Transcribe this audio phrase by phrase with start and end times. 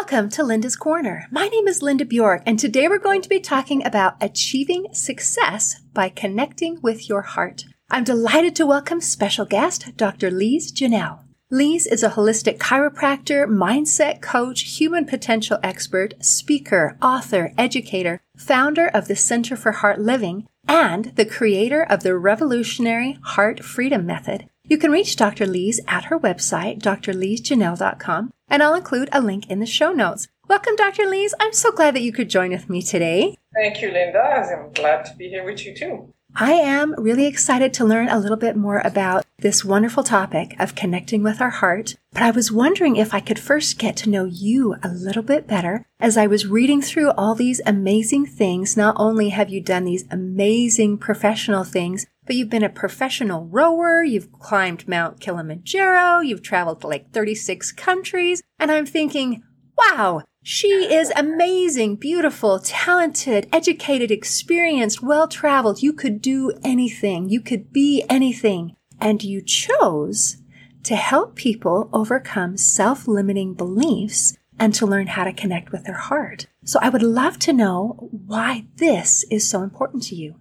[0.00, 1.26] Welcome to Linda's Corner.
[1.32, 5.80] My name is Linda Bjork, and today we're going to be talking about achieving success
[5.92, 7.64] by connecting with your heart.
[7.90, 10.30] I'm delighted to welcome special guest, Dr.
[10.30, 11.24] Lise Janelle.
[11.50, 19.08] Lise is a holistic chiropractor, mindset coach, human potential expert, speaker, author, educator, founder of
[19.08, 24.48] the Center for Heart Living, and the creator of the revolutionary Heart Freedom Method.
[24.62, 25.44] You can reach Dr.
[25.44, 30.28] Lise at her website, drlisejanelle.com, and I'll include a link in the show notes.
[30.48, 31.06] Welcome, Dr.
[31.06, 31.34] Lise.
[31.38, 33.36] I'm so glad that you could join with me today.
[33.54, 34.18] Thank you, Linda.
[34.20, 36.14] I'm glad to be here with you too.
[36.34, 40.74] I am really excited to learn a little bit more about this wonderful topic of
[40.74, 41.96] connecting with our heart.
[42.12, 45.46] But I was wondering if I could first get to know you a little bit
[45.46, 45.86] better.
[45.98, 50.04] As I was reading through all these amazing things, not only have you done these
[50.10, 56.82] amazing professional things, but you've been a professional rower, you've climbed Mount Kilimanjaro, you've traveled
[56.82, 59.42] to like 36 countries, and I'm thinking,
[59.78, 65.82] wow, she is amazing, beautiful, talented, educated, experienced, well traveled.
[65.82, 67.30] You could do anything.
[67.30, 68.76] You could be anything.
[69.00, 70.36] And you chose
[70.82, 75.94] to help people overcome self limiting beliefs and to learn how to connect with their
[75.94, 76.46] heart.
[76.62, 80.34] So I would love to know why this is so important to you.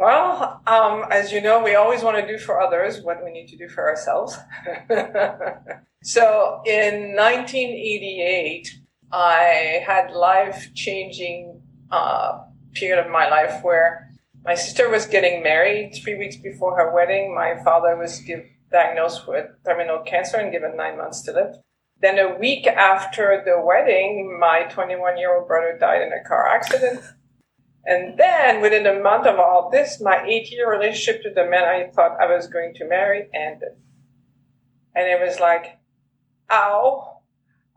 [0.00, 3.48] Well, um, as you know, we always want to do for others what we need
[3.48, 4.36] to do for ourselves.
[6.04, 8.78] so in 1988,
[9.10, 14.08] I had life changing uh, period of my life where
[14.44, 17.34] my sister was getting married three weeks before her wedding.
[17.34, 21.56] My father was give, diagnosed with terminal cancer and given nine months to live.
[22.00, 26.46] Then a week after the wedding, my 21 year old brother died in a car
[26.46, 27.00] accident.
[27.88, 31.64] And then within a month of all this, my eight year relationship to the man
[31.64, 33.80] I thought I was going to marry ended.
[34.94, 35.78] And it was like,
[36.50, 37.22] ow,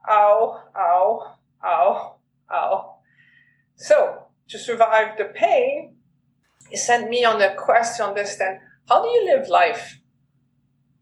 [0.10, 2.16] ow, ow, ow,
[2.54, 2.96] ow.
[3.78, 5.96] So to survive the pain,
[6.70, 8.60] he sent me on a quest to understand
[8.90, 9.98] how do you live life?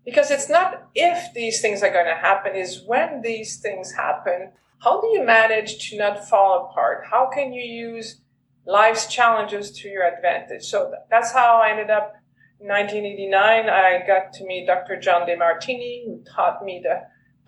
[0.06, 4.52] Because it's not if these things are going to happen, is when these things happen,
[4.84, 7.06] how do you manage to not fall apart?
[7.10, 8.22] How can you use
[8.70, 10.64] life's challenges to your advantage.
[10.64, 12.14] So that's how I ended up
[12.60, 13.70] in 1989.
[13.70, 15.00] I got to meet Dr.
[15.00, 17.02] John Demartini, who taught me the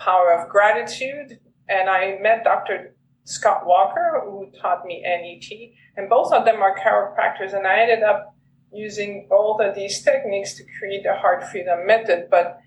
[0.04, 1.40] power of gratitude.
[1.70, 2.96] And I met Dr.
[3.24, 5.72] Scott Walker, who taught me NET.
[5.96, 7.56] And both of them are chiropractors.
[7.56, 8.36] And I ended up
[8.74, 12.30] using both of these techniques to create the Heart Freedom Method.
[12.32, 12.58] But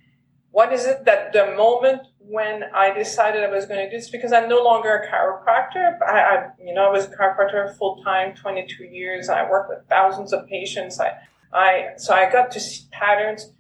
[0.51, 4.11] what is it that the moment when I decided I was going to do this
[4.11, 6.01] because I'm no longer a chiropractor.
[6.03, 9.29] I, I you know, I was a chiropractor full time, 22 years.
[9.29, 10.99] I worked with thousands of patients.
[11.01, 11.13] I,
[11.53, 13.53] I, so I got to see patterns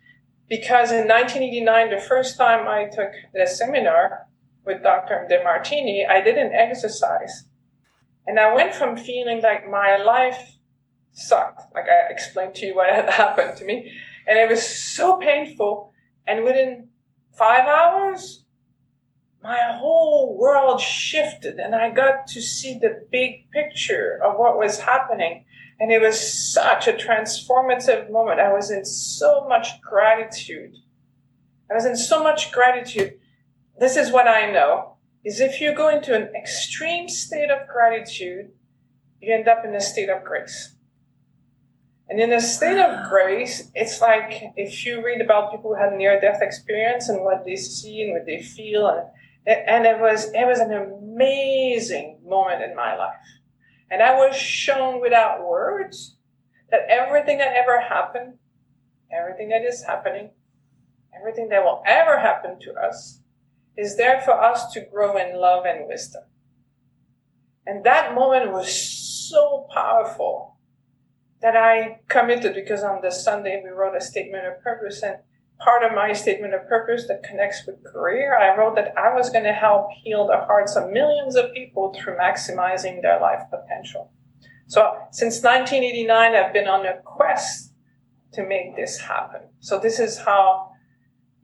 [0.48, 4.26] because in 1989, the first time I took the seminar
[4.64, 5.28] with Dr.
[5.30, 7.44] Demartini, I didn't exercise.
[8.26, 10.56] And I went from feeling like my life
[11.12, 13.92] sucked, like I explained to you what had happened to me,
[14.26, 15.92] and it was so painful.
[16.26, 16.88] And within
[17.36, 18.43] five hours,
[19.44, 24.80] my whole world shifted and I got to see the big picture of what was
[24.80, 25.44] happening.
[25.78, 26.18] And it was
[26.52, 28.40] such a transformative moment.
[28.40, 30.74] I was in so much gratitude.
[31.70, 33.18] I was in so much gratitude.
[33.78, 34.96] This is what I know
[35.26, 38.50] is if you go into an extreme state of gratitude,
[39.20, 40.74] you end up in a state of grace.
[42.08, 45.98] And in a state of grace, it's like if you read about people who had
[45.98, 49.06] near death experience and what they see and what they feel and
[49.46, 53.14] and it was it was an amazing moment in my life.
[53.90, 56.16] And i was shown without words
[56.70, 58.38] that everything that ever happened
[59.12, 60.30] everything that is happening
[61.16, 63.20] everything that will ever happen to us
[63.76, 66.22] is there for us to grow in love and wisdom.
[67.66, 70.56] And that moment was so powerful
[71.40, 75.16] that i committed because on the sunday we wrote a statement of purpose and
[75.58, 79.30] part of my statement of purpose that connects with career, I wrote that I was
[79.30, 84.12] going to help heal the hearts of millions of people through maximizing their life potential.
[84.66, 87.72] So since 1989, I've been on a quest
[88.32, 89.42] to make this happen.
[89.60, 90.70] So this is how,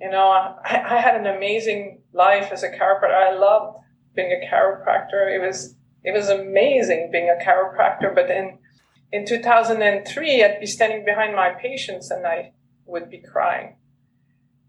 [0.00, 3.14] you know, I, I had an amazing life as a chiropractor.
[3.14, 3.78] I loved
[4.16, 5.32] being a chiropractor.
[5.32, 8.14] It was, it was amazing being a chiropractor.
[8.14, 8.58] But in,
[9.12, 12.52] in 2003, I'd be standing behind my patients and I
[12.86, 13.76] would be crying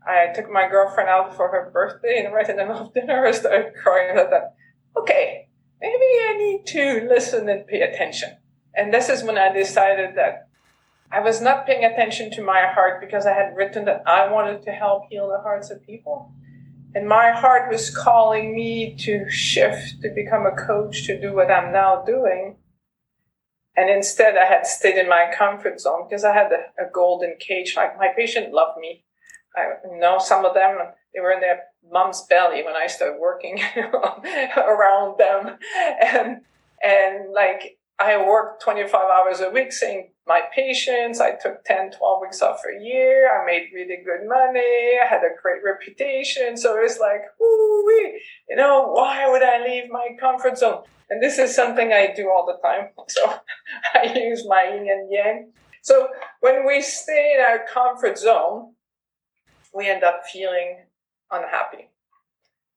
[0.06, 3.25] I took my girlfriend out for her birthday, and right in the middle of dinner,
[3.25, 4.18] I started crying.
[4.18, 4.53] I thought,
[4.98, 5.48] okay,
[5.80, 8.38] maybe I need to listen and pay attention.
[8.75, 10.48] And this is when I decided that
[11.12, 14.63] I was not paying attention to my heart because I had written that I wanted
[14.63, 16.31] to help heal the hearts of people.
[16.95, 21.51] And my heart was calling me to shift, to become a coach, to do what
[21.51, 22.57] I'm now doing.
[23.75, 27.36] And instead, I had stayed in my comfort zone because I had a, a golden
[27.39, 27.75] cage.
[27.75, 29.06] Like my patient loved me.
[29.56, 30.77] I know some of them
[31.13, 33.59] they were in their mom's belly when I started working
[34.57, 35.57] around them,
[36.01, 36.42] and
[36.83, 41.19] and like I worked 25 hours a week seeing my patients.
[41.19, 43.30] I took 10, 12 weeks off a year.
[43.30, 44.98] I made really good money.
[45.00, 46.57] I had a great reputation.
[46.57, 48.18] So it was like, ooh,
[48.50, 50.83] you know, why would I leave my comfort zone?
[51.12, 52.89] And this is something I do all the time.
[53.07, 53.21] So
[53.94, 55.51] I use my yin and yang.
[55.83, 56.07] So
[56.39, 58.74] when we stay in our comfort zone,
[59.73, 60.85] we end up feeling
[61.31, 61.89] unhappy.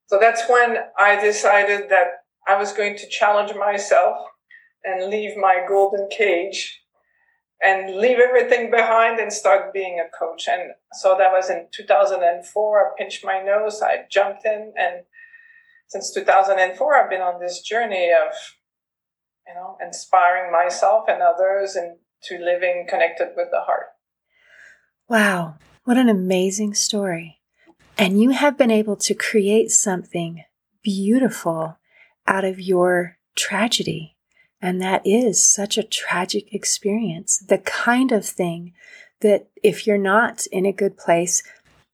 [0.07, 4.19] So that's when I decided that I was going to challenge myself
[4.85, 6.83] and leave my golden cage
[7.63, 10.47] and leave everything behind and start being a coach.
[10.49, 12.81] And so that was in 2004.
[12.81, 15.05] I pinched my nose, I jumped in, and
[15.89, 18.35] since 2004, I've been on this journey of,
[19.47, 23.87] you know, inspiring myself and others into living connected with the heart.
[25.09, 27.41] Wow, what an amazing story.
[27.97, 30.45] And you have been able to create something
[30.83, 31.79] beautiful
[32.27, 34.15] out of your tragedy
[34.65, 37.37] and that is such a tragic experience.
[37.37, 38.73] The kind of thing
[39.21, 41.43] that if you're not in a good place,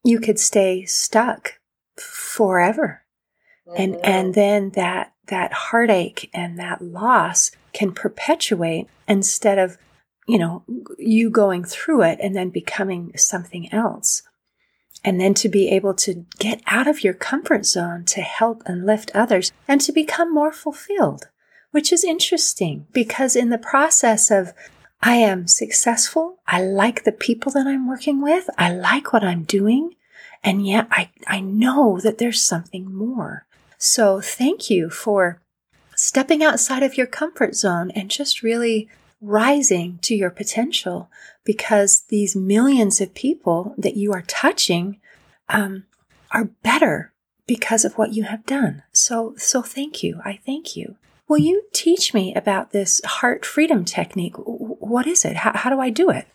[0.05, 1.59] you could stay stuck
[1.97, 3.03] forever.
[3.67, 3.81] Mm-hmm.
[3.81, 9.77] And, and then that, that heartache and that loss can perpetuate instead of,
[10.27, 10.63] you know,
[10.97, 14.23] you going through it and then becoming something else.
[15.03, 18.85] And then to be able to get out of your comfort zone to help and
[18.85, 21.27] lift others and to become more fulfilled
[21.71, 24.53] which is interesting because in the process of
[25.01, 29.43] I am successful, I like the people that I'm working with, I like what I'm
[29.43, 29.95] doing,
[30.43, 33.45] and yet I, I know that there's something more.
[33.77, 35.41] So thank you for
[35.95, 38.89] stepping outside of your comfort zone and just really
[39.21, 41.09] rising to your potential
[41.43, 44.99] because these millions of people that you are touching
[45.47, 45.85] um,
[46.31, 47.13] are better
[47.45, 48.83] because of what you have done.
[48.91, 50.19] So, so thank you.
[50.25, 50.95] I thank you.
[51.27, 54.33] Will you teach me about this heart freedom technique?
[54.37, 55.37] What is it?
[55.37, 56.27] How, how do I do it?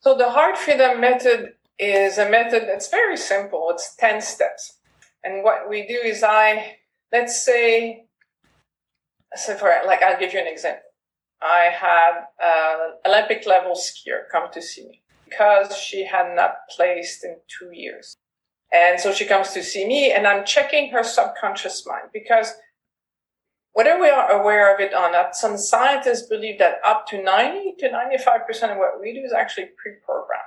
[0.00, 3.68] So, the heart freedom method is a method that's very simple.
[3.70, 4.78] It's 10 steps.
[5.24, 6.76] And what we do is I,
[7.12, 8.06] let's say,
[9.34, 10.82] so for like, I'll give you an example.
[11.42, 16.56] I had an uh, Olympic level skier come to see me because she had not
[16.74, 18.16] placed in two years.
[18.72, 22.52] And so she comes to see me and I'm checking her subconscious mind because
[23.72, 27.74] whether we are aware of it or not, some scientists believe that up to 90
[27.80, 30.42] to 95% of what we do is actually pre-programmed.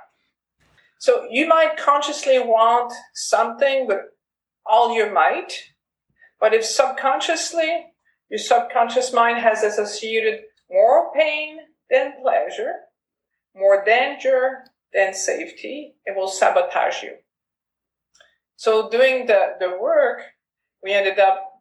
[0.98, 4.00] So you might consciously want something with
[4.64, 5.72] all your might,
[6.40, 7.86] but if subconsciously
[8.30, 10.40] your subconscious mind has associated
[10.70, 11.58] more pain
[11.90, 12.74] than pleasure,
[13.54, 17.16] more danger than safety, it will sabotage you.
[18.56, 20.22] So doing the, the work,
[20.82, 21.56] we ended up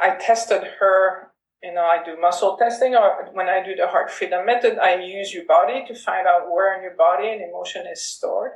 [0.00, 1.32] I tested her.
[1.62, 4.94] You know, I do muscle testing, or when I do the heart freedom method, I
[4.96, 8.52] use your body to find out where in your body an emotion is stored.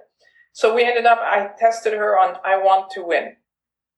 [0.54, 3.36] So we ended up, I tested her on I want to win.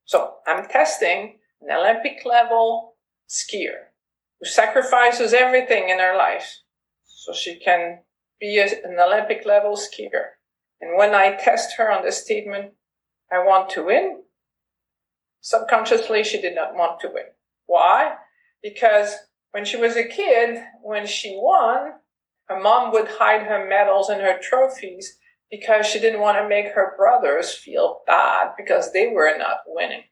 [0.06, 2.96] So I'm testing an Olympic level
[3.28, 3.85] skier
[4.40, 6.60] who sacrifices everything in her life
[7.04, 8.00] so she can
[8.40, 10.36] be an Olympic level skier.
[10.80, 12.72] And when I test her on the statement,
[13.32, 14.22] I want to win,
[15.40, 17.24] subconsciously she did not want to win.
[17.66, 18.14] Why?
[18.62, 19.14] Because
[19.52, 21.92] when she was a kid, when she won,
[22.48, 25.18] her mom would hide her medals and her trophies
[25.50, 30.02] because she didn't want to make her brothers feel bad because they were not winning.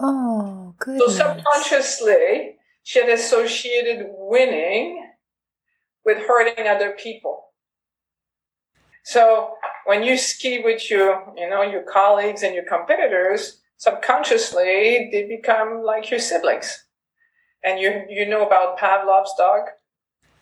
[0.00, 0.98] Oh, good.
[0.98, 5.10] So subconsciously, she had associated winning
[6.04, 7.46] with hurting other people.
[9.02, 9.54] So
[9.86, 15.82] when you ski with your, you know, your colleagues and your competitors, subconsciously they become
[15.84, 16.84] like your siblings.
[17.64, 19.62] And you you know about Pavlov's dog?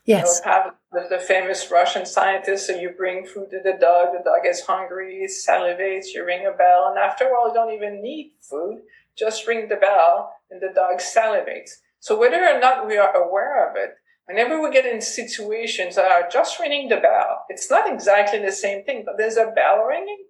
[0.05, 0.43] Yes.
[0.45, 2.67] You know, Pavlov, the famous Russian scientist.
[2.67, 6.47] So you bring food to the dog, the dog is hungry, it salivates, you ring
[6.47, 8.83] a bell, and after a while you don't even need food.
[9.17, 11.71] Just ring the bell and the dog salivates.
[12.05, 13.95] So whether or not we are aware of it,
[14.27, 18.53] whenever we get in situations that are just ringing the bell, it's not exactly the
[18.53, 20.25] same thing, but there's a bell ringing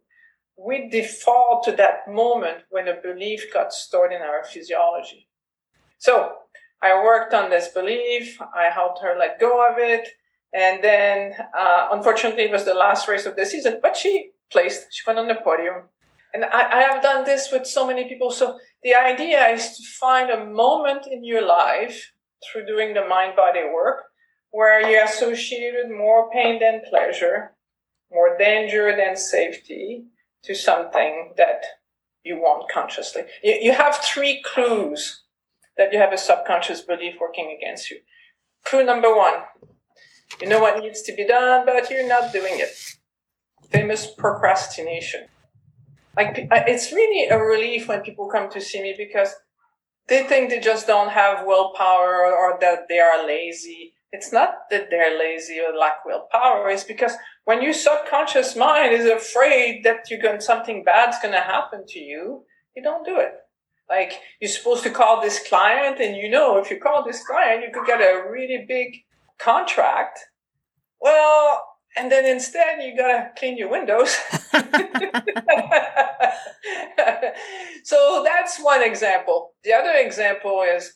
[0.56, 5.28] we default to that moment when a belief got stored in our physiology.
[5.98, 6.34] So
[6.80, 8.38] I worked on this belief.
[8.54, 10.08] I helped her let go of it.
[10.52, 14.86] And then, uh, unfortunately, it was the last race of the season, but she placed,
[14.92, 15.88] she went on the podium.
[16.32, 18.30] And I, I have done this with so many people.
[18.30, 22.12] So the idea is to find a moment in your life
[22.44, 24.04] through doing the mind body work
[24.50, 27.54] where you associated more pain than pleasure,
[28.12, 30.04] more danger than safety
[30.44, 31.64] to something that
[32.22, 33.22] you want consciously.
[33.42, 35.22] You, you have three clues
[35.76, 37.98] that you have a subconscious belief working against you.
[38.64, 39.42] Clue number one
[40.40, 42.70] you know what needs to be done, but you're not doing it.
[43.70, 45.26] Famous procrastination.
[46.16, 49.34] Like, it's really a relief when people come to see me because
[50.08, 53.94] they think they just don't have willpower or that they are lazy.
[54.12, 56.70] It's not that they're lazy or lack willpower.
[56.70, 61.40] It's because when your subconscious mind is afraid that you're going, something bad's going to
[61.40, 62.44] happen to you,
[62.76, 63.32] you don't do it.
[63.88, 67.62] Like you're supposed to call this client and you know, if you call this client,
[67.62, 69.04] you could get a really big
[69.38, 70.18] contract.
[71.00, 71.62] Well,
[71.96, 74.16] and then instead you gotta clean your windows.
[77.84, 79.54] so that's one example.
[79.64, 80.92] The other example is,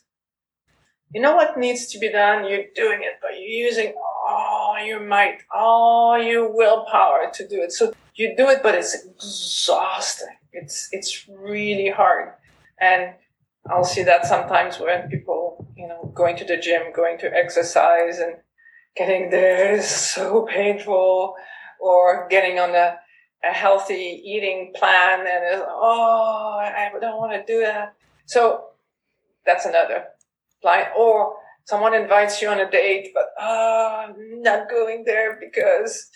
[1.12, 2.48] you know what needs to be done?
[2.48, 3.94] You're doing it, but you're using
[4.26, 7.72] all your might, all your willpower to do it.
[7.72, 10.36] So you do it, but it's exhausting.
[10.52, 12.32] It's it's really hard,
[12.80, 13.14] and
[13.70, 18.18] I'll see that sometimes when people, you know, going to the gym, going to exercise,
[18.18, 18.36] and
[18.96, 21.34] getting there is so painful,
[21.80, 22.98] or getting on a,
[23.44, 27.94] a healthy eating plan and oh, I don't want to do that.
[28.26, 28.66] So
[29.46, 30.04] that's another
[30.62, 30.86] line.
[30.96, 36.10] Or someone invites you on a date, but oh, I'm not going there because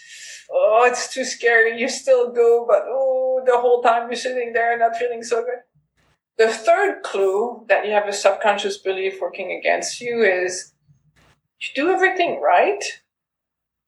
[0.50, 1.80] oh, it's too scary.
[1.80, 5.60] You still go, but oh, the whole time you're sitting there not feeling so good.
[6.38, 10.72] The third clue that you have a subconscious belief working against you is
[11.60, 12.82] you do everything right,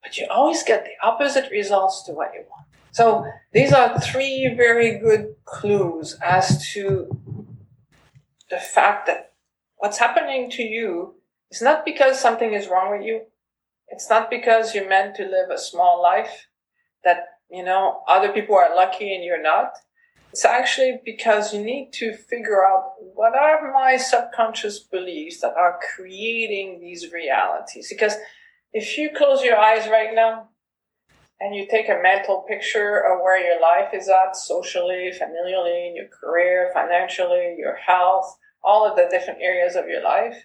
[0.03, 2.67] but you always get the opposite results to what you want.
[2.95, 7.09] So these are three very good clues as to
[8.49, 9.33] the fact that
[9.79, 11.17] what's happening to you
[11.51, 13.23] is not because something is wrong with you.
[13.89, 16.47] It's not because you're meant to live a small life
[17.03, 19.73] that, you know, other people are lucky and you're not.
[20.31, 25.81] It's actually because you need to figure out what are my subconscious beliefs that are
[25.97, 27.89] creating these realities.
[27.91, 28.15] Because
[28.73, 30.51] if you close your eyes right now
[31.41, 35.97] and you take a mental picture of where your life is at socially, familially, in
[35.97, 40.37] your career, financially, your health, all of the different areas of your life,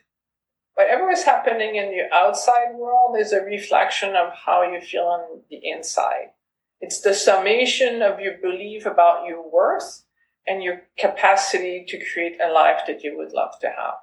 [0.76, 5.42] whatever is happening in the outside world is a reflection of how you feel on
[5.50, 6.32] the inside.
[6.82, 10.06] It's the summation of your belief about your worth
[10.48, 14.00] and your capacity to create a life that you would love to have.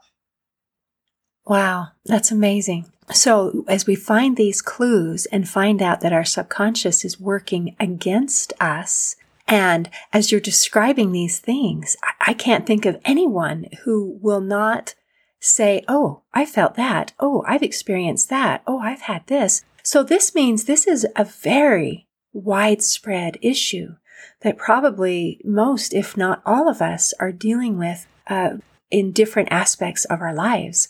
[1.46, 2.92] Wow, that's amazing.
[3.12, 8.52] So, as we find these clues and find out that our subconscious is working against
[8.60, 9.14] us,
[9.46, 14.94] and as you're describing these things, I can't think of anyone who will not
[15.38, 17.12] say, Oh, I felt that.
[17.20, 18.62] Oh, I've experienced that.
[18.66, 19.62] Oh, I've had this.
[19.84, 23.94] So this means this is a very widespread issue
[24.42, 28.56] that probably most, if not all of us, are dealing with uh,
[28.90, 30.88] in different aspects of our lives.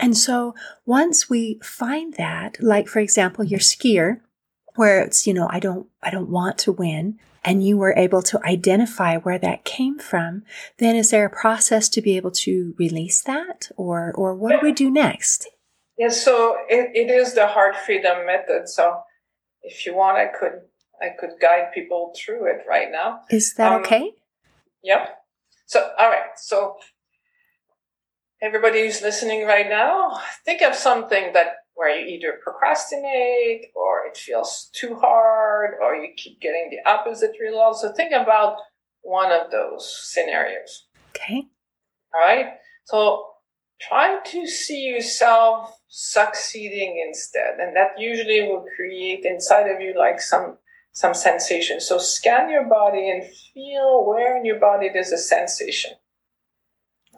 [0.00, 4.20] And so once we find that, like for example, your skier,
[4.76, 8.22] where it's, you know, I don't, I don't want to win, and you were able
[8.22, 10.42] to identify where that came from,
[10.78, 13.70] then is there a process to be able to release that?
[13.76, 15.48] Or, or what do we do next?
[15.96, 18.68] Yes, so it, it is the heart freedom method.
[18.68, 19.00] So
[19.62, 20.62] if you want, I could
[21.00, 23.20] I could guide people through it right now.
[23.30, 24.12] Is that um, okay?
[24.82, 25.18] Yep.
[25.66, 26.30] So, all right.
[26.36, 26.76] So,
[28.42, 34.16] everybody who's listening right now, think of something that where you either procrastinate or it
[34.16, 37.80] feels too hard or you keep getting the opposite results.
[37.80, 38.58] So, think about
[39.02, 40.86] one of those scenarios.
[41.10, 41.46] Okay.
[42.14, 42.54] All right.
[42.84, 43.26] So,
[43.80, 47.58] try to see yourself succeeding instead.
[47.60, 50.58] And that usually will create inside of you like some
[50.92, 51.80] some sensation.
[51.80, 55.90] So scan your body and feel where in your body there's a sensation.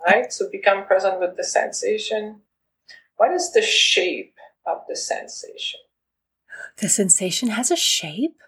[0.06, 0.32] Right?
[0.32, 2.42] So become present with the sensation.
[3.16, 4.36] What is the shape
[4.66, 5.80] of the sensation?
[6.78, 8.38] The sensation has a shape?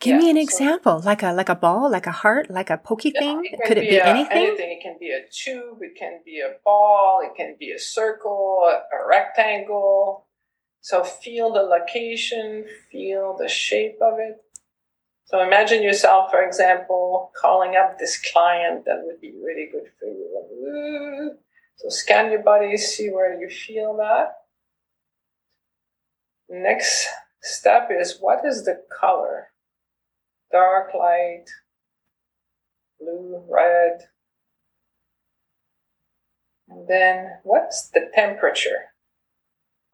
[0.00, 2.70] Give yeah, me an so example, like a like a ball, like a heart, like
[2.70, 3.42] a pokey yeah, thing.
[3.44, 4.36] It Could it be a, anything?
[4.36, 4.70] anything?
[4.70, 8.62] It can be a tube, it can be a ball, it can be a circle,
[8.70, 10.26] a, a rectangle.
[10.80, 14.36] So feel the location, feel the shape of it.
[15.28, 20.06] So imagine yourself, for example, calling up this client that would be really good for
[20.06, 21.36] you.
[21.76, 24.36] So scan your body, see where you feel that.
[26.48, 27.08] Next
[27.42, 29.48] step is what is the color?
[30.50, 31.44] Dark light,
[32.98, 34.08] blue, red.
[36.70, 38.94] And then what's the temperature?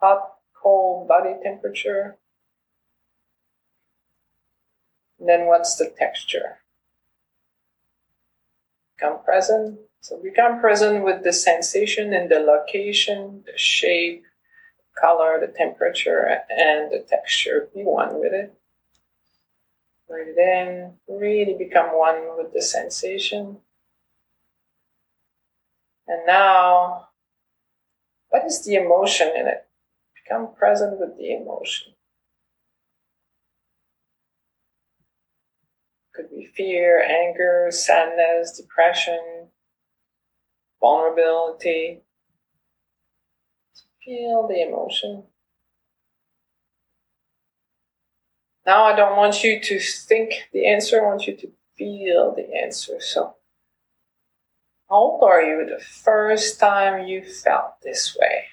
[0.00, 2.18] Hot, cold body temperature.
[5.24, 6.58] And then what's the texture?
[8.94, 9.80] Become present.
[10.02, 14.22] So become present with the sensation and the location, the shape,
[15.00, 17.70] color, the temperature, and the texture.
[17.74, 18.52] Be one with it.
[20.10, 23.56] Breathe in, really become one with the sensation.
[26.06, 27.08] And now,
[28.28, 29.66] what is the emotion in it?
[30.22, 31.94] Become present with the emotion.
[36.14, 39.48] Could be fear, anger, sadness, depression,
[40.80, 42.02] vulnerability.
[44.04, 45.24] Feel the emotion.
[48.66, 52.54] Now I don't want you to think the answer, I want you to feel the
[52.54, 53.00] answer.
[53.00, 53.34] So,
[54.88, 58.44] how old are you the first time you felt this way?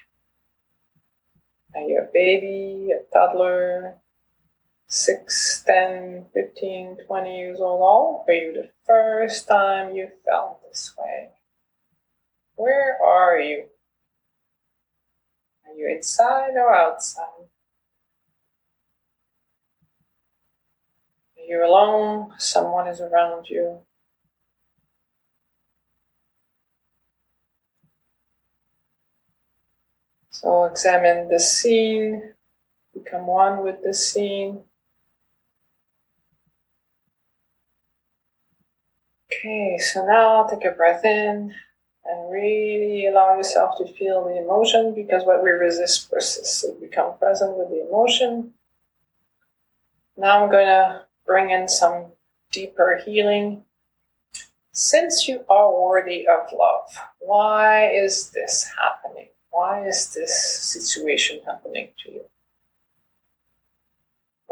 [1.74, 4.01] Are you a baby, a toddler,
[4.94, 7.80] 6, 10, 15, 20 years old?
[7.80, 11.30] How are you the first time you felt this way?
[12.56, 13.64] Where are you?
[15.66, 17.48] Are you inside or outside?
[21.38, 22.34] Are you alone?
[22.36, 23.78] Someone is around you.
[30.28, 32.34] So examine the scene,
[32.92, 34.64] become one with the scene.
[39.38, 41.54] Okay, so now take a breath in
[42.04, 46.60] and really allow yourself to feel the emotion because what we resist persists.
[46.60, 48.52] So become present with the emotion.
[50.16, 52.06] Now I'm going to bring in some
[52.50, 53.64] deeper healing.
[54.72, 59.28] Since you are worthy of love, why is this happening?
[59.50, 62.24] Why is this situation happening to you?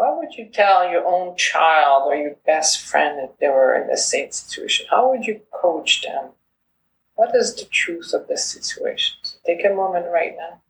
[0.01, 3.87] What would you tell your own child or your best friend if they were in
[3.87, 4.87] the same situation?
[4.89, 6.31] How would you coach them?
[7.17, 9.19] What is the truth of this situation?
[9.21, 10.63] So take a moment right now.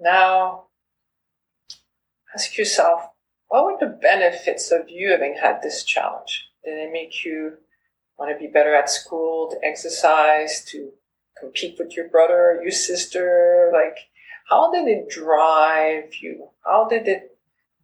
[0.00, 0.69] Now,
[2.34, 3.10] ask yourself
[3.50, 6.48] what were the benefits of you having had this challenge?
[6.64, 7.54] Did it make you
[8.16, 10.92] want to be better at school, to exercise, to
[11.36, 13.70] compete with your brother, your sister?
[13.72, 13.96] Like,
[14.48, 16.50] how did it drive you?
[16.64, 17.36] How did it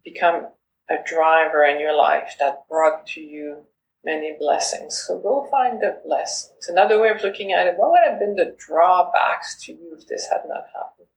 [0.05, 0.47] become
[0.89, 3.63] a driver in your life that brought to you
[4.05, 5.03] many blessings?
[5.05, 6.69] So go find the blessings.
[6.69, 10.07] Another way of looking at it, what would have been the drawbacks to you if
[10.07, 11.09] this had not happened?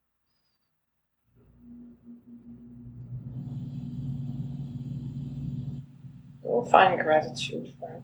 [6.42, 8.02] Go find gratitude for it.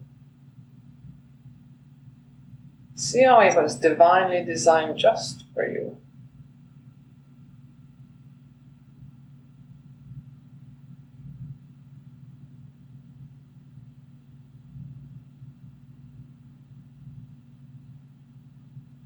[2.95, 5.99] See how it was divinely designed just for you.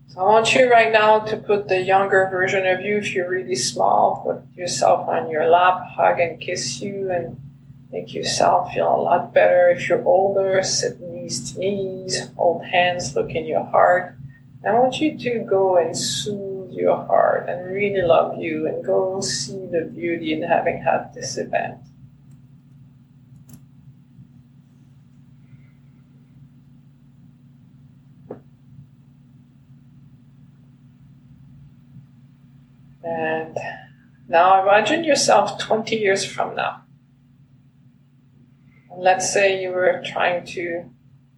[0.07, 3.31] So I want you right now to put the younger version of you, if you're
[3.31, 7.41] really small, put yourself on your lap, hug and kiss you, and
[7.93, 9.69] Make yourself feel a lot better.
[9.71, 14.17] If you're older, sit knees to knees, hold hands, look in your heart.
[14.65, 19.21] I want you to go and soothe your heart and really love you and go
[19.21, 21.79] see the beauty in having had this event.
[33.03, 33.59] And
[34.29, 36.85] now imagine yourself 20 years from now
[39.01, 40.85] let's say you were trying to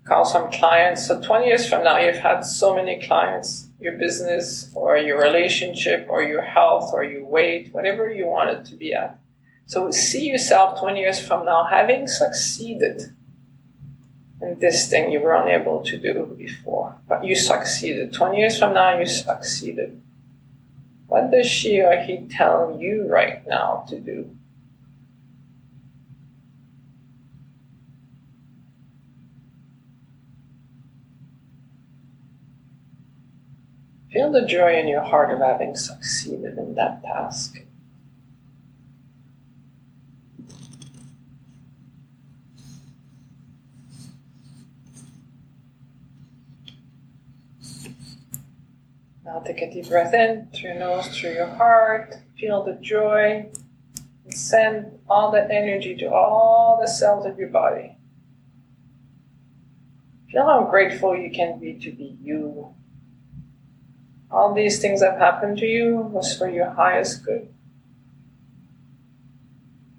[0.04, 1.06] call some clients.
[1.06, 6.06] So 20 years from now, you've had so many clients, your business or your relationship
[6.10, 9.18] or your health or your weight, whatever you want it to be at.
[9.66, 13.14] So see yourself 20 years from now having succeeded
[14.40, 16.96] in this thing you were unable to do before.
[17.08, 18.12] But you succeeded.
[18.12, 20.02] 20 years from now, you succeeded.
[21.06, 24.36] What does she or he tell you right now to do?
[34.12, 37.58] Feel the joy in your heart of having succeeded in that task.
[49.24, 52.14] Now take a deep breath in through your nose, through your heart.
[52.38, 53.50] Feel the joy.
[54.24, 57.96] And send all that energy to all the cells of your body.
[60.30, 62.74] Feel how grateful you can be to be you,
[64.32, 67.52] all these things that happened to you was for your highest good.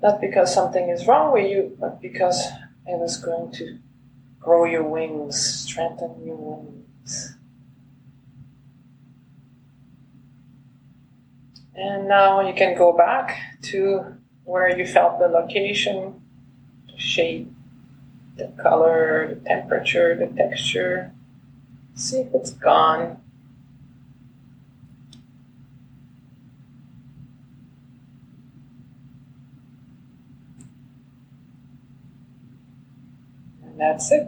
[0.02, 2.48] Not because something is wrong with you, but because
[2.88, 3.78] it was going to
[4.40, 7.38] grow your wings, strengthen your wings.
[11.76, 16.22] And now you can go back to where you felt the location,
[16.88, 17.52] the shape,
[18.36, 21.12] the color, the temperature, the texture.
[21.96, 23.23] See if it's gone.
[33.84, 34.28] That's it.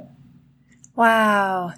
[0.96, 1.74] Wow.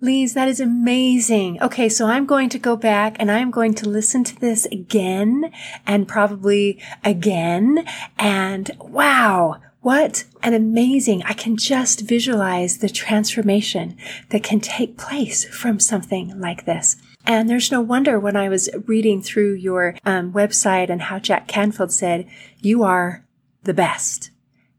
[0.00, 1.62] Lise, that is amazing.
[1.62, 5.52] Okay, so I'm going to go back and I'm going to listen to this again
[5.86, 7.86] and probably again.
[8.18, 13.96] And wow, what an amazing, I can just visualize the transformation
[14.30, 16.96] that can take place from something like this.
[17.24, 21.46] And there's no wonder when I was reading through your um, website and how Jack
[21.46, 22.28] Canfield said,
[22.60, 23.24] you are
[23.62, 24.31] the best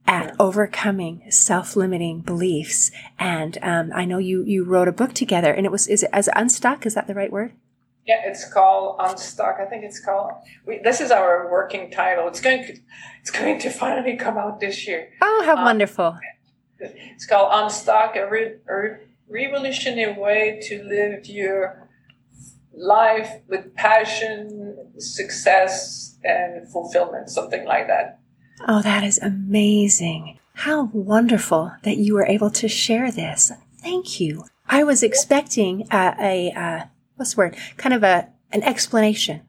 [0.06, 2.92] at overcoming self-limiting beliefs.
[3.18, 6.10] And um, I know you you wrote a book together, and it was is it
[6.14, 6.86] as unstuck?
[6.86, 7.54] Is that the right word?
[8.06, 9.60] Yeah, it's called Unstuck.
[9.62, 10.32] I think it's called.
[10.66, 12.28] We, this is our working title.
[12.28, 12.78] It's going to
[13.22, 15.10] it's going to finally come out this year.
[15.22, 16.18] Oh, how um, wonderful!
[16.80, 18.98] It's called Unstuck, a, re, a
[19.30, 21.88] revolutionary way to live your
[22.74, 28.20] life with passion, success, and fulfillment, something like that.
[28.68, 30.40] Oh, that is amazing.
[30.54, 33.52] How wonderful that you were able to share this.
[33.82, 34.46] Thank you.
[34.68, 37.58] I was expecting a, a, a what's the word?
[37.78, 39.42] Kind of a, an explanation,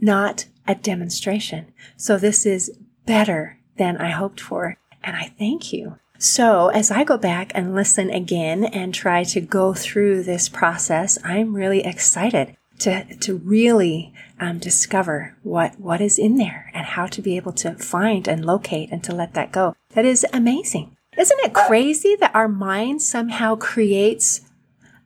[0.00, 1.72] not a demonstration.
[1.96, 2.70] So this is
[3.04, 4.76] better than I hoped for.
[5.02, 5.98] And I thank you.
[6.18, 11.18] So as I go back and listen again and try to go through this process,
[11.24, 17.06] I'm really excited to, to really um, discover what, what is in there and how
[17.06, 19.74] to be able to find and locate and to let that go.
[19.90, 20.96] That is amazing.
[21.18, 24.40] Isn't it crazy that our mind somehow creates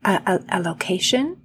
[0.04, 1.36] a, a, a location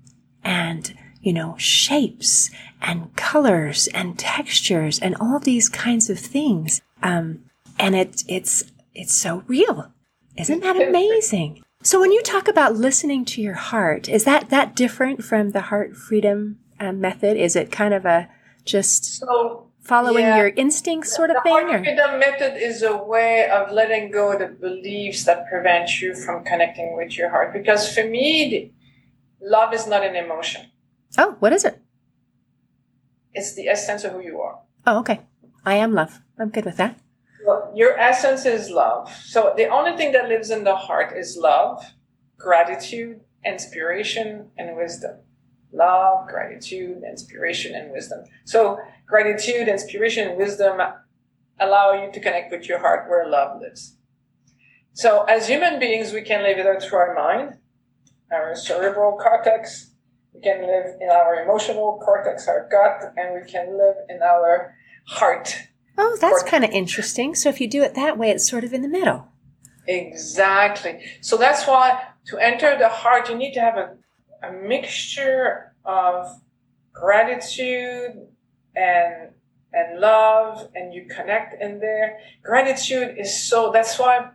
[0.44, 2.50] and, you know, shapes
[2.82, 6.82] and colors and textures and all these kinds of things.
[7.04, 7.44] Um,
[7.80, 8.64] and it, it's,
[8.94, 9.92] it's so real.
[10.38, 11.64] Isn't that amazing?
[11.84, 15.62] So when you talk about listening to your heart, is that that different from the
[15.62, 17.38] heart freedom um, method?
[17.38, 18.30] Is it kind of a
[18.66, 21.66] just so, following yeah, your instincts sort of the thing?
[21.66, 26.02] The heart freedom method is a way of letting go of the beliefs that prevent
[26.02, 27.52] you from connecting with your heart.
[27.52, 28.74] Because for me,
[29.42, 30.70] love is not an emotion.
[31.18, 31.82] Oh, what is it?
[33.34, 34.60] It's the essence of who you are.
[34.86, 35.22] Oh, okay.
[35.66, 36.22] I am love.
[36.38, 37.00] I'm good with that.
[37.76, 39.12] Your essence is love.
[39.26, 41.84] So the only thing that lives in the heart is love,
[42.38, 45.18] gratitude, inspiration, and wisdom.
[45.72, 48.24] Love, gratitude, inspiration, and wisdom.
[48.46, 50.82] So gratitude, inspiration, wisdom
[51.60, 53.96] allow you to connect with your heart where love lives.
[54.94, 57.58] So as human beings, we can live either through our mind,
[58.32, 59.92] our cerebral cortex,
[60.34, 64.76] we can live in our emotional cortex, our gut, and we can live in our
[65.08, 65.56] heart,
[65.98, 67.36] Oh, that's kind of interesting.
[67.36, 69.28] So if you do it that way, it's sort of in the middle.
[69.88, 71.04] Exactly.
[71.22, 73.98] So that's why to enter the heart, you need to have a,
[74.44, 76.40] a mixture of
[76.94, 78.28] gratitude
[78.76, 79.30] and
[79.74, 82.20] and love and you connect in there.
[82.44, 84.30] Gratitude is so that's why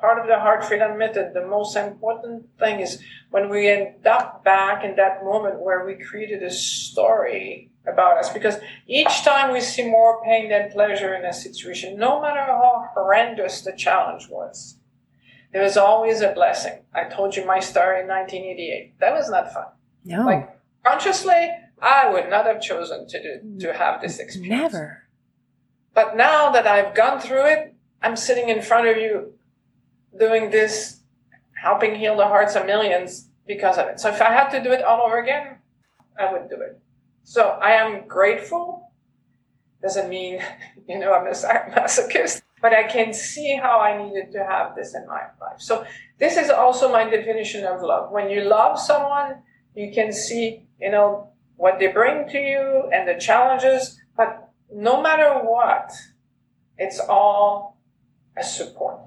[0.00, 4.44] part of the heart freedom method, the most important thing is when we end up
[4.44, 9.60] back in that moment where we created a story about us because each time we
[9.60, 14.76] see more pain than pleasure in a situation, no matter how horrendous the challenge was,
[15.52, 16.80] there was always a blessing.
[16.94, 18.98] I told you my story in 1988.
[19.00, 19.66] That was not fun.
[20.04, 20.24] No.
[20.24, 20.50] Like
[20.84, 24.72] consciously, I would not have chosen to do, to have this experience.
[24.72, 25.04] Never.
[25.94, 29.34] But now that I've gone through it, I'm sitting in front of you
[30.18, 30.99] doing this,
[31.60, 34.00] helping heal the hearts of millions because of it.
[34.00, 35.58] So if I had to do it all over again,
[36.18, 36.80] I would do it.
[37.22, 38.90] So I am grateful.
[39.82, 40.40] Doesn't mean,
[40.88, 41.30] you know, I'm a
[41.76, 45.58] masochist, but I can see how I needed to have this in my life.
[45.58, 45.84] So
[46.18, 48.10] this is also my definition of love.
[48.10, 49.42] When you love someone,
[49.74, 55.02] you can see, you know, what they bring to you and the challenges, but no
[55.02, 55.92] matter what,
[56.78, 57.78] it's all
[58.36, 58.98] a support.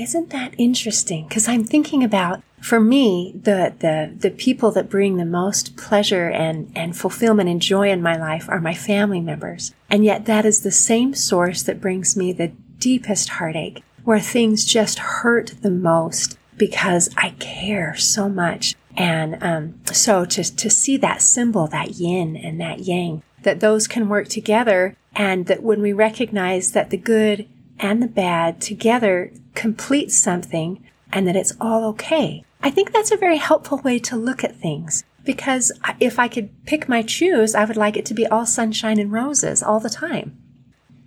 [0.00, 1.28] Isn't that interesting?
[1.28, 6.30] Because I'm thinking about, for me, the, the, the people that bring the most pleasure
[6.30, 9.74] and, and fulfillment and joy in my life are my family members.
[9.90, 14.64] And yet that is the same source that brings me the deepest heartache, where things
[14.64, 18.74] just hurt the most because I care so much.
[18.96, 23.86] And um, so to, to see that symbol, that yin and that yang, that those
[23.86, 27.46] can work together and that when we recognize that the good
[27.80, 32.44] and the bad together complete something and that it's all okay.
[32.62, 36.50] I think that's a very helpful way to look at things because if I could
[36.66, 39.90] pick my choose, I would like it to be all sunshine and roses all the
[39.90, 40.38] time.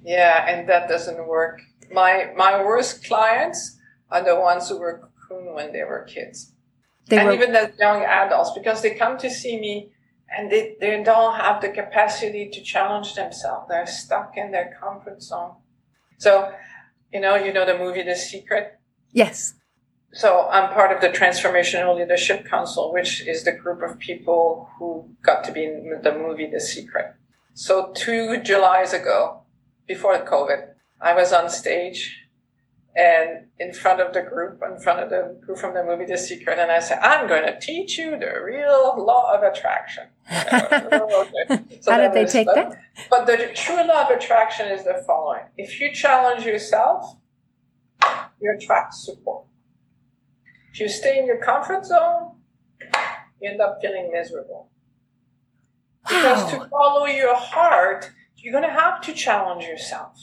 [0.03, 1.61] Yeah, and that doesn't work.
[1.91, 3.77] My my worst clients
[4.09, 6.53] are the ones who were cocoon when they were kids.
[7.07, 7.33] They and were...
[7.33, 9.91] even as young adults because they come to see me
[10.35, 13.67] and they, they don't have the capacity to challenge themselves.
[13.69, 15.53] They're stuck in their comfort zone.
[16.23, 16.53] So,
[17.11, 18.79] you know, you know the movie The Secret?
[19.11, 19.55] Yes.
[20.13, 25.09] So I'm part of the Transformational Leadership Council, which is the group of people who
[25.21, 27.15] got to be in the movie The Secret.
[27.53, 29.41] So two Julys ago,
[29.85, 30.69] before COVID,
[31.01, 32.22] I was on stage
[32.95, 36.17] and in front of the group, in front of the group from the movie The
[36.17, 40.05] Secret, and I said, "I'm going to teach you the real law of attraction."
[41.81, 42.77] so How did they take that?
[43.09, 47.15] But the true law of attraction is the following: if you challenge yourself,
[48.39, 49.45] you attract support.
[50.71, 52.35] If you stay in your comfort zone,
[53.41, 54.69] you end up feeling miserable.
[56.09, 56.17] Wow.
[56.17, 60.17] Because to follow your heart, you're going to have to challenge yourself.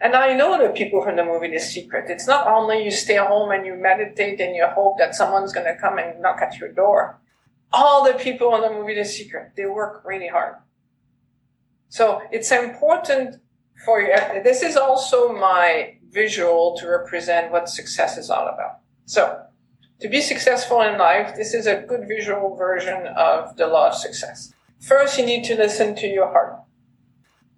[0.00, 2.08] And I know the people from the movie The Secret.
[2.08, 5.66] It's not only you stay home and you meditate and you hope that someone's going
[5.66, 7.20] to come and knock at your door.
[7.72, 10.56] All the people in the movie The Secret, they work really hard.
[11.90, 13.36] So it's important
[13.84, 14.14] for you.
[14.42, 18.78] This is also my visual to represent what success is all about.
[19.04, 19.42] So
[20.00, 23.94] to be successful in life, this is a good visual version of the law of
[23.94, 24.54] success.
[24.80, 26.59] First, you need to listen to your heart.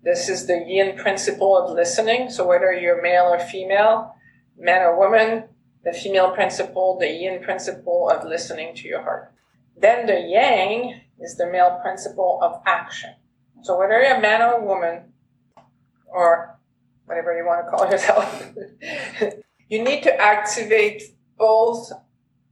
[0.03, 2.31] This is the yin principle of listening.
[2.31, 4.17] So whether you're male or female,
[4.59, 5.45] man or woman,
[5.85, 9.33] the female principle, the yin principle of listening to your heart.
[9.77, 13.15] Then the yang is the male principle of action.
[13.63, 15.13] So whether you're a man or a woman,
[16.07, 16.59] or
[17.07, 18.53] whatever you want to call yourself,
[19.69, 21.03] you need to activate
[21.39, 21.91] both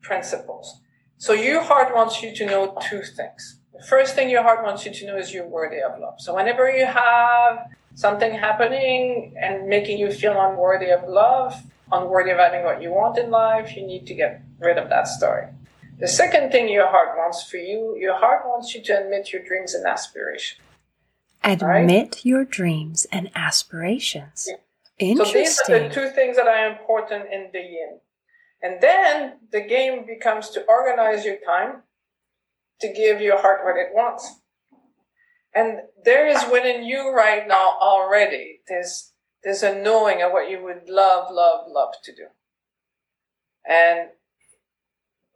[0.01, 0.81] principles.
[1.19, 3.60] So your heart wants you to know two things.
[3.89, 6.21] First thing your heart wants you to know is you're worthy of love.
[6.21, 11.55] So whenever you have something happening and making you feel unworthy of love,
[11.93, 15.09] unworthy of having what you want in life, you need to get rid of that
[15.09, 15.47] story.
[15.99, 19.43] The second thing your heart wants for you, your heart wants you to admit your
[19.45, 20.61] dreams and aspirations.
[21.43, 22.25] Admit right?
[22.25, 24.47] your dreams and aspirations.
[24.49, 24.57] Yeah.
[24.99, 25.47] Interesting.
[25.47, 28.01] So these are the two things that are important in the yin.
[28.63, 31.83] And then the game becomes to organize your time
[32.81, 34.41] to give your heart what it wants.
[35.55, 39.13] And there is within you right now already, there's,
[39.43, 42.27] there's a knowing of what you would love, love, love to do.
[43.69, 44.11] And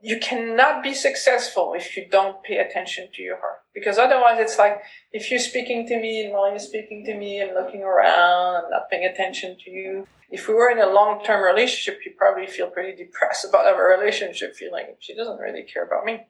[0.01, 3.61] you cannot be successful if you don't pay attention to your heart.
[3.75, 7.43] Because otherwise it's like, if you're speaking to me and while you're speaking to me,
[7.43, 10.07] I'm looking around, I'm not paying attention to you.
[10.31, 14.55] If we were in a long-term relationship, you probably feel pretty depressed about our relationship,
[14.55, 16.27] feeling she doesn't really care about me.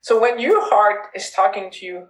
[0.00, 2.06] So when your heart is talking to you,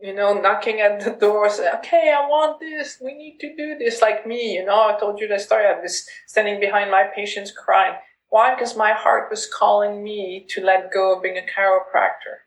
[0.00, 2.98] you know, knocking at the door, saying, okay, I want this.
[3.02, 4.02] We need to do this.
[4.02, 5.66] Like me, you know, I told you the story.
[5.66, 7.94] I was standing behind my patients crying.
[8.28, 8.54] Why?
[8.54, 12.44] Because my heart was calling me to let go of being a chiropractor.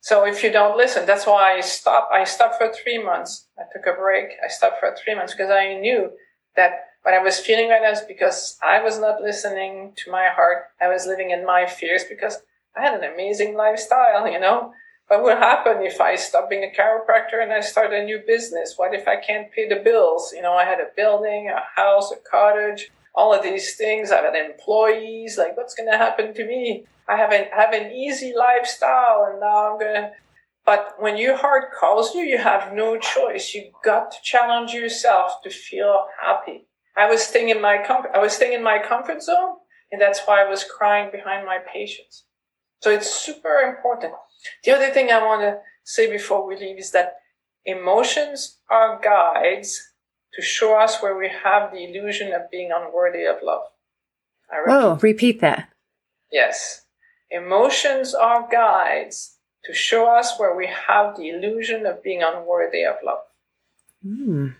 [0.00, 2.12] So if you don't listen, that's why I stopped.
[2.12, 3.48] I stopped for three months.
[3.58, 4.30] I took a break.
[4.44, 6.10] I stopped for three months because I knew
[6.56, 10.28] that what I was feeling right now is because I was not listening to my
[10.28, 10.64] heart.
[10.80, 12.42] I was living in my fears because
[12.76, 14.72] I had an amazing lifestyle, you know.
[15.08, 18.20] But What would happen if I stopped being a chiropractor and I start a new
[18.26, 18.74] business?
[18.76, 20.32] What if I can't pay the bills?
[20.34, 24.10] You know, I had a building, a house, a cottage, all of these things.
[24.10, 25.36] I had employees.
[25.36, 26.86] Like, what's going to happen to me?
[27.06, 30.10] I have an, have an easy lifestyle and now I'm going to.
[30.64, 33.52] But when your heart calls you, you have no choice.
[33.54, 36.66] You got to challenge yourself to feel happy.
[36.96, 38.12] I was staying in my comfort.
[38.14, 39.56] I was staying in my comfort zone,
[39.92, 42.24] and that's why I was crying behind my patients.
[42.84, 44.12] So it's super important.
[44.62, 47.14] The other thing I want to say before we leave is that
[47.64, 49.80] emotions are guides
[50.34, 53.62] to show us where we have the illusion of being unworthy of love.
[54.68, 55.70] Oh, repeat that.
[56.30, 56.82] Yes.
[57.30, 62.96] Emotions are guides to show us where we have the illusion of being unworthy of
[63.02, 63.20] love.
[64.04, 64.56] Mm.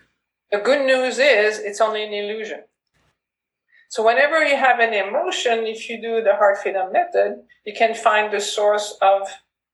[0.51, 2.63] The good news is it's only an illusion.
[3.89, 7.95] So whenever you have an emotion, if you do the heart freedom method, you can
[7.95, 9.27] find the source of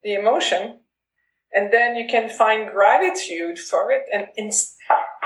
[0.04, 0.80] the emotion
[1.54, 4.76] and then you can find gratitude for it and inst-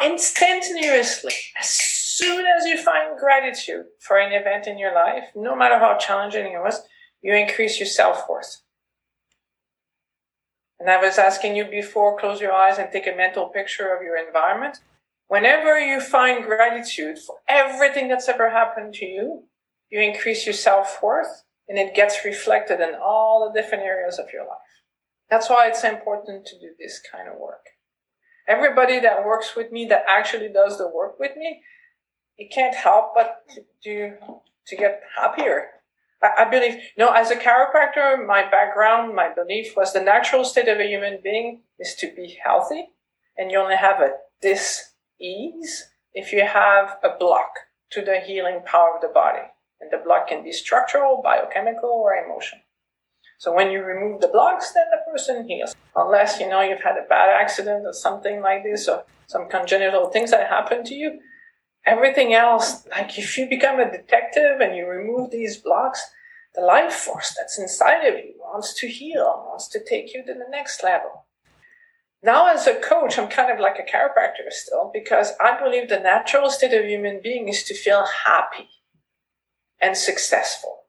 [0.03, 5.79] instantaneously as soon as you find gratitude for an event in your life no matter
[5.79, 6.81] how challenging it was
[7.21, 8.61] you increase your self-worth.
[10.79, 14.01] And i was asking you before close your eyes and take a mental picture of
[14.01, 14.79] your environment
[15.27, 19.43] whenever you find gratitude for everything that's ever happened to you
[19.89, 24.43] you increase your self-worth and it gets reflected in all the different areas of your
[24.43, 24.75] life
[25.29, 27.65] that's why it's important to do this kind of work.
[28.47, 31.63] Everybody that works with me, that actually does the work with me,
[32.37, 34.13] it can't help but to, do,
[34.67, 35.69] to get happier.
[36.21, 40.43] I, I believe, you know, as a chiropractor, my background, my belief was the natural
[40.43, 42.89] state of a human being is to be healthy,
[43.37, 44.11] and you only have a
[45.19, 47.51] dis-ease if you have a block
[47.91, 49.47] to the healing power of the body.
[49.81, 52.61] And the block can be structural, biochemical, or emotional.
[53.37, 55.75] So when you remove the blocks, then the person heals.
[55.95, 60.09] Unless, you know, you've had a bad accident or something like this or some congenital
[60.09, 61.19] things that happen to you.
[61.85, 66.01] Everything else, like if you become a detective and you remove these blocks,
[66.55, 70.33] the life force that's inside of you wants to heal, wants to take you to
[70.33, 71.25] the next level.
[72.23, 75.99] Now, as a coach, I'm kind of like a chiropractor still because I believe the
[75.99, 78.69] natural state of human being is to feel happy
[79.79, 80.85] and successful.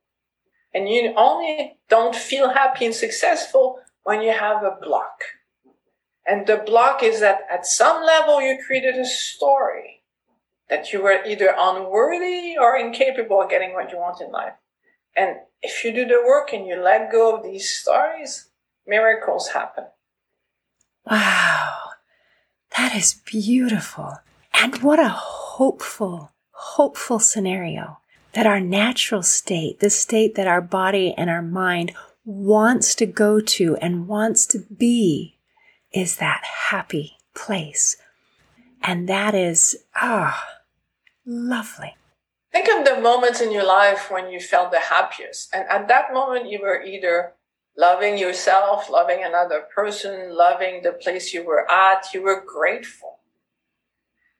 [0.72, 5.20] And you only don't feel happy and successful when you have a block.
[6.26, 10.02] And the block is that at some level you created a story
[10.68, 14.54] that you were either unworthy or incapable of getting what you want in life.
[15.16, 18.50] And if you do the work and you let go of these stories,
[18.86, 19.84] miracles happen.
[21.08, 21.90] Wow,
[22.76, 24.18] that is beautiful.
[24.52, 27.98] And what a hopeful, hopeful scenario
[28.32, 31.92] that our natural state, the state that our body and our mind
[32.24, 35.38] wants to go to and wants to be,
[35.92, 37.96] is that happy place.
[38.82, 40.44] And that is, ah,
[41.24, 41.94] lovely.
[42.52, 45.54] Think of the moments in your life when you felt the happiest.
[45.54, 47.34] And at that moment, you were either
[47.76, 53.18] loving yourself, loving another person, loving the place you were at, you were grateful.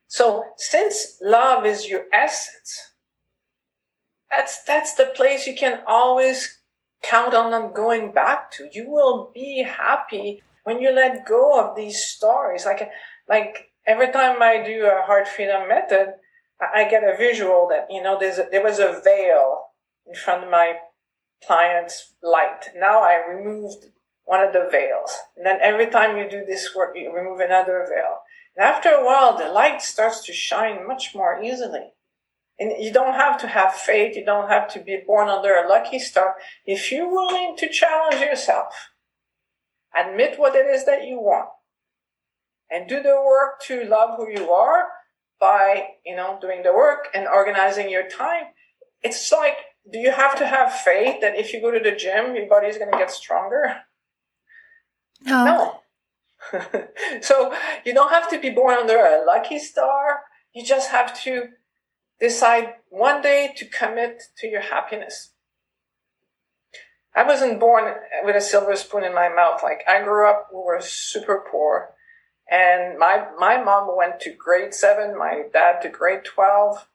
[0.09, 2.93] So, since love is your essence,
[4.31, 6.61] that's that's the place you can always
[7.03, 8.69] count on them going back to.
[8.73, 12.65] You will be happy when you let go of these stories.
[12.65, 12.89] Like
[13.29, 16.15] like every time I do a heart freedom method,
[16.61, 19.63] I get a visual that you know there's a, there was a veil
[20.07, 20.77] in front of my
[21.47, 22.71] client's light.
[22.77, 23.87] Now I removed
[24.25, 27.87] one of the veils, and then every time you do this work, you remove another
[27.89, 28.19] veil.
[28.57, 31.93] And after a while, the light starts to shine much more easily.
[32.59, 34.17] And you don't have to have faith.
[34.17, 36.37] You don't have to be born under a lucky star.
[36.65, 38.73] If you're willing to challenge yourself,
[39.95, 41.51] admit what it is that you want,
[42.71, 44.89] and do the work to love who you are
[45.39, 48.45] by, you know, doing the work and organizing your time.
[49.03, 49.59] It's like,
[49.93, 52.67] do you have to have faith that if you go to the gym, your body
[52.69, 53.83] is going to get stronger?
[55.23, 55.45] No.
[55.45, 55.81] No.
[57.21, 60.21] so you don't have to be born under a lucky star.
[60.55, 61.49] You just have to
[62.21, 65.33] decide one day to commit to your happiness.
[67.15, 67.95] I wasn't born
[68.25, 69.63] with a silver spoon in my mouth.
[69.63, 71.91] Like I grew up, we were super poor.
[72.51, 76.87] And my, my mom went to grade seven, my dad to grade 12.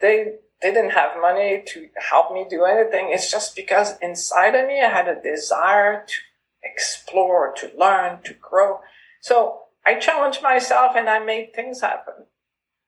[0.00, 0.34] They, they
[0.72, 3.10] didn't have money to help me do anything.
[3.10, 6.14] It's just because inside of me, I had a desire to
[6.62, 8.80] explore, to learn, to grow.
[9.20, 12.26] So I challenged myself and I made things happen.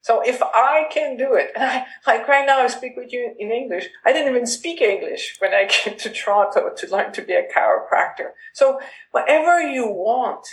[0.01, 3.35] So if I can do it, and I, like right now I speak with you
[3.41, 7.23] in English, I didn't even speak English when I came to Toronto to learn to
[7.23, 8.31] be a chiropractor.
[8.55, 10.47] So whatever you want,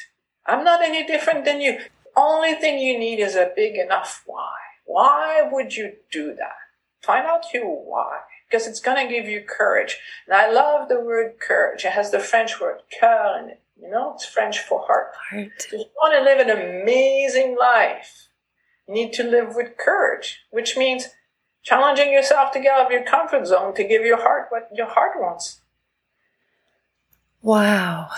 [0.47, 1.79] I'm not any different than you.
[2.17, 4.53] Only thing you need is a big enough why.
[4.85, 6.62] Why would you do that?
[7.03, 9.99] Find out your why, because it's going to give you courage.
[10.25, 11.83] And I love the word courage.
[11.83, 13.59] It has the French word cœur in it.
[13.79, 15.11] You know, it's French for heart.
[15.29, 15.51] Heart.
[15.65, 18.29] If you want to live an amazing life,
[18.87, 21.09] you need to live with courage, which means
[21.61, 24.87] challenging yourself to get out of your comfort zone to give your heart what your
[24.87, 25.59] heart wants.
[27.41, 28.09] Wow.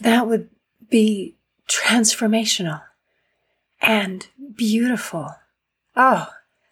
[0.00, 0.48] That would
[0.88, 1.36] be
[1.68, 2.82] transformational
[3.82, 5.34] and beautiful.
[5.94, 6.28] Oh,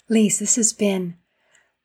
[0.08, 1.16] Lise, this has been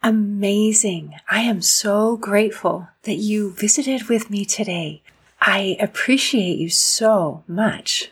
[0.04, 1.16] amazing.
[1.30, 5.02] I am so grateful that you visited with me today.
[5.40, 8.12] I appreciate you so much.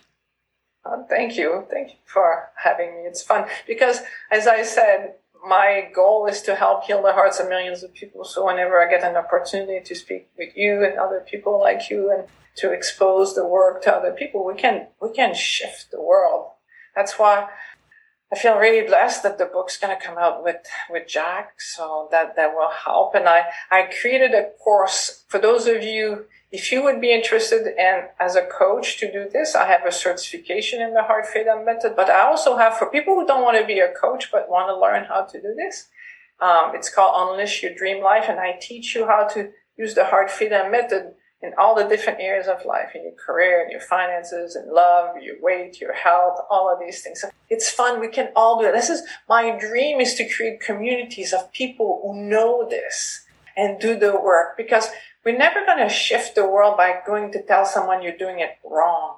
[0.86, 1.66] Oh, thank you.
[1.70, 3.02] Thank you for having me.
[3.02, 5.16] It's fun because, as I said,
[5.48, 8.24] my goal is to help heal the hearts of millions of people.
[8.24, 12.12] So whenever I get an opportunity to speak with you and other people like you
[12.12, 12.28] and
[12.58, 16.52] to expose the work to other people, we can we can shift the world.
[16.96, 17.50] That's why
[18.32, 20.58] I feel really blessed that the book's going to come out with
[20.90, 23.16] with Jack, so that that will help.
[23.16, 27.66] And I I created a course for those of you if you would be interested
[27.66, 29.56] in as a coach to do this.
[29.56, 33.16] I have a certification in the Heart Freedom Method, but I also have for people
[33.16, 35.88] who don't want to be a coach but want to learn how to do this.
[36.40, 40.06] Um, it's called Unleash Your Dream Life, and I teach you how to use the
[40.06, 43.80] Heart Freedom Method in all the different areas of life, in your career, in your
[43.80, 47.24] finances, in love, your weight, your health, all of these things.
[47.50, 48.00] It's fun.
[48.00, 48.74] We can all do it.
[48.74, 53.26] This is my dream is to create communities of people who know this
[53.56, 54.88] and do the work because
[55.24, 58.58] we're never going to shift the world by going to tell someone you're doing it
[58.64, 59.18] wrong.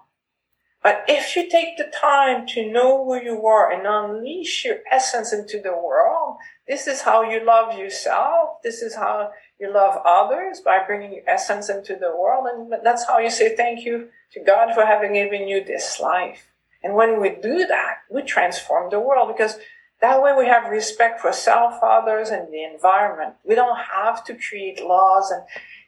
[0.83, 5.31] But if you take the time to know who you are and unleash your essence
[5.31, 8.61] into the world, this is how you love yourself.
[8.63, 9.31] This is how
[9.61, 12.47] you love others by bringing your essence into the world.
[12.51, 16.47] And that's how you say thank you to God for having given you this life.
[16.83, 19.57] And when we do that, we transform the world because
[20.01, 23.35] that way we have respect for self, others, and the environment.
[23.45, 25.43] We don't have to create laws and,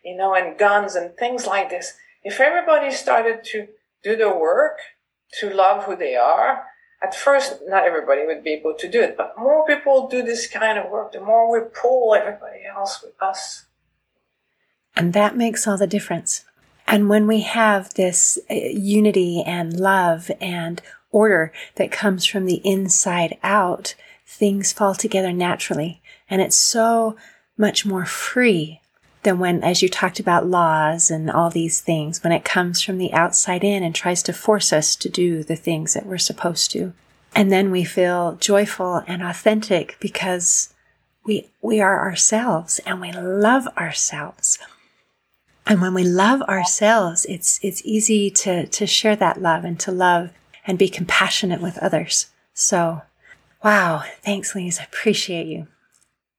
[0.05, 1.93] you know, and guns and things like this.
[2.23, 3.67] If everybody started to
[4.03, 4.77] do the work
[5.39, 6.63] to love who they are,
[7.03, 10.47] at first, not everybody would be able to do it, but more people do this
[10.47, 13.65] kind of work, the more we pull everybody else with us.
[14.95, 16.45] And that makes all the difference.
[16.87, 20.81] And when we have this uh, unity and love and
[21.11, 23.95] order that comes from the inside out,
[24.25, 26.01] things fall together naturally.
[26.29, 27.17] And it's so
[27.57, 28.81] much more free
[29.23, 32.97] than when, as you talked about laws and all these things, when it comes from
[32.97, 36.71] the outside in and tries to force us to do the things that we're supposed
[36.71, 36.93] to.
[37.35, 40.73] And then we feel joyful and authentic because
[41.25, 44.59] we, we are ourselves and we love ourselves.
[45.65, 49.91] And when we love ourselves, it's, it's easy to, to share that love and to
[49.91, 50.31] love
[50.67, 52.27] and be compassionate with others.
[52.53, 53.01] So,
[53.63, 54.03] wow.
[54.23, 54.79] Thanks, Lise.
[54.79, 55.67] I appreciate you.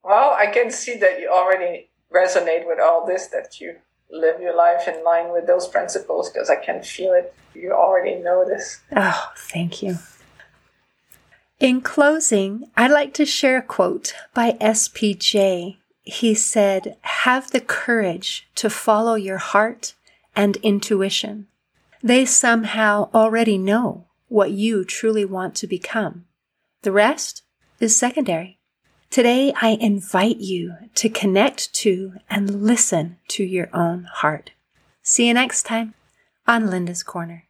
[0.02, 3.76] Well, I can see that you already resonate with all this, that you
[4.10, 7.34] live your life in line with those principles because I can feel it.
[7.54, 8.80] You already know this.
[8.94, 9.98] Oh, thank you.
[11.60, 15.76] In closing, I'd like to share a quote by SPJ.
[16.02, 19.94] He said, Have the courage to follow your heart
[20.36, 21.46] and intuition.
[22.02, 26.26] They somehow already know what you truly want to become.
[26.82, 27.42] The rest
[27.80, 28.53] is secondary.
[29.14, 34.50] Today, I invite you to connect to and listen to your own heart.
[35.04, 35.94] See you next time
[36.48, 37.44] on Linda's Corner.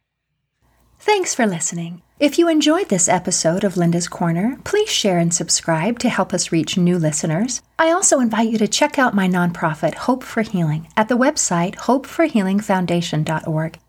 [0.99, 2.03] Thanks for listening.
[2.19, 6.51] If you enjoyed this episode of Linda's Corner, please share and subscribe to help us
[6.51, 7.63] reach new listeners.
[7.79, 11.77] I also invite you to check out my nonprofit, Hope for Healing, at the website
[11.77, 13.79] hopeforhealingfoundation.org